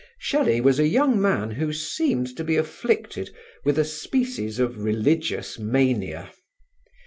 Shelley 0.17 0.59
was 0.61 0.79
a 0.79 0.87
young 0.87 1.21
man 1.21 1.51
who 1.51 1.71
seemed 1.71 2.35
to 2.35 2.43
be 2.43 2.55
afflicted 2.57 3.29
with 3.63 3.77
a 3.77 3.85
species 3.85 4.57
of 4.57 4.79
religious 4.79 5.59
mania. 5.59 6.31